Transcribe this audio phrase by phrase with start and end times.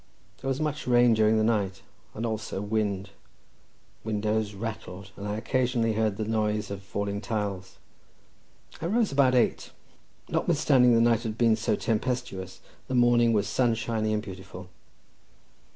[0.39, 1.83] There was much rain during the night,
[2.15, 3.11] and also wind;
[4.03, 7.77] windows rattled, and I occasionally heard the noise of falling tiles.
[8.81, 9.69] I arose about eight.
[10.27, 14.69] Notwithstanding the night had been so tempestuous, the morning was sunshiny and beautiful.